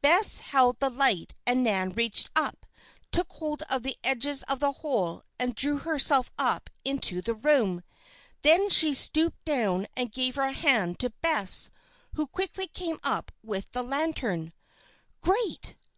[0.00, 2.64] Bess held the light and Nan reached up,
[3.12, 7.82] took hold of the edges of the hole, and drew herself up into the room.
[8.40, 11.68] Then she stooped down and gave her hand to Bess,
[12.14, 14.54] who quickly came up with the lantern.
[15.20, 15.76] "Great!"